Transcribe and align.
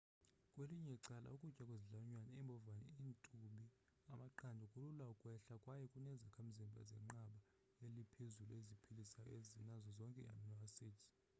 kwelinye 0.51 0.91
icala 0.97 1.27
ukutya 1.35 1.63
kwezilwanyane 1.67 2.29
iimbhovane 2.35 2.85
iintubi 3.01 3.63
amaqanda 4.13 4.63
kulula 4.71 5.03
ukwehla 5.13 5.55
kwaye 5.63 5.85
kuneezakhamzimbha 5.93 6.81
zenqanaba 6.89 7.41
eliphezulu 7.85 8.51
eziphilisayo 8.61 9.31
ezinazo 9.39 9.89
zonke 9.97 10.19
ii-amino 10.23 10.55
acids 10.69 11.01